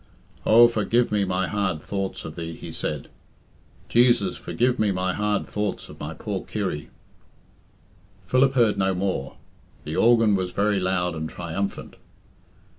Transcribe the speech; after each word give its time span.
"Oh, 0.47 0.67
forgive 0.67 1.11
me 1.11 1.25
my 1.25 1.47
hard 1.47 1.79
thoughts 1.83 2.25
of 2.25 2.35
thee," 2.35 2.55
he 2.55 2.71
said. 2.71 3.07
"Jesus, 3.87 4.35
forgive 4.35 4.79
me 4.79 4.89
my 4.89 5.13
hard 5.13 5.45
thoughts 5.45 5.89
of 5.89 5.99
my 5.99 6.15
poor 6.15 6.41
Kirry." 6.43 6.89
Philip 8.25 8.55
heard 8.55 8.79
no 8.79 8.95
more. 8.95 9.35
The 9.83 9.95
organ 9.95 10.35
was 10.35 10.49
very 10.49 10.79
loud 10.79 11.13
and 11.13 11.29
triumphant. 11.29 11.97